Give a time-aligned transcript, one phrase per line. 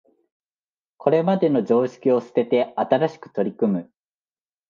[0.97, 3.91] これまでの常識を捨てて新しく取り組む